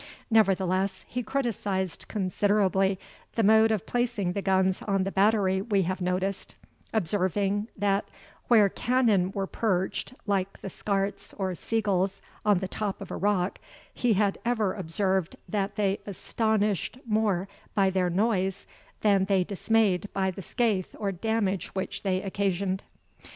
Nevertheless, 0.31 1.05
he 1.07 1.21
criticised 1.21 2.07
considerably 2.07 2.97
the 3.35 3.43
mode 3.43 3.69
of 3.71 3.85
placing 3.85 4.33
the 4.33 4.41
guns 4.41 4.81
on 4.81 5.03
the 5.03 5.11
battery 5.11 5.61
we 5.61 5.83
have 5.83 6.01
noticed, 6.01 6.55
observing, 6.91 7.67
that 7.77 8.09
"where 8.47 8.67
cannon 8.67 9.31
were 9.33 9.45
perched, 9.45 10.15
like 10.25 10.59
to 10.63 10.69
scarts 10.71 11.35
or 11.37 11.53
sea 11.53 11.81
gulls 11.81 12.19
on 12.43 12.57
the 12.57 12.67
top 12.67 12.99
of 12.99 13.11
a 13.11 13.15
rock, 13.15 13.59
he 13.93 14.13
had 14.13 14.39
ever 14.43 14.73
observed 14.73 15.35
that 15.47 15.75
they 15.75 15.99
astonished 16.07 16.97
more 17.05 17.47
by 17.75 17.91
their 17.91 18.09
noise 18.09 18.65
than 19.01 19.25
they 19.25 19.43
dismayed 19.43 20.09
by 20.13 20.31
the 20.31 20.41
skaith 20.41 20.95
or 20.97 21.11
damage 21.11 21.67
which 21.75 22.01
they 22.01 22.23
occasioned." 22.23 22.81